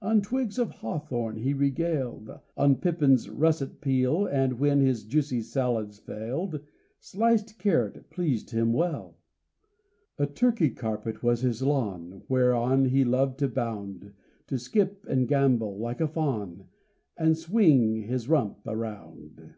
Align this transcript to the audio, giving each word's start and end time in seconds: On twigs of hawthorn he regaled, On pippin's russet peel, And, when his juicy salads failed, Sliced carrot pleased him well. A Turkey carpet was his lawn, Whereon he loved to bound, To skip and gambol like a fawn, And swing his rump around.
On 0.00 0.20
twigs 0.20 0.58
of 0.58 0.72
hawthorn 0.72 1.36
he 1.36 1.54
regaled, 1.54 2.28
On 2.56 2.74
pippin's 2.74 3.30
russet 3.30 3.80
peel, 3.80 4.26
And, 4.26 4.58
when 4.58 4.80
his 4.80 5.04
juicy 5.04 5.40
salads 5.40 6.00
failed, 6.00 6.58
Sliced 6.98 7.60
carrot 7.60 8.10
pleased 8.10 8.50
him 8.50 8.72
well. 8.72 9.18
A 10.18 10.26
Turkey 10.26 10.70
carpet 10.70 11.22
was 11.22 11.42
his 11.42 11.62
lawn, 11.62 12.24
Whereon 12.28 12.86
he 12.86 13.04
loved 13.04 13.38
to 13.38 13.46
bound, 13.48 14.12
To 14.48 14.58
skip 14.58 15.06
and 15.08 15.28
gambol 15.28 15.78
like 15.78 16.00
a 16.00 16.08
fawn, 16.08 16.66
And 17.16 17.38
swing 17.38 18.02
his 18.08 18.28
rump 18.28 18.66
around. 18.66 19.54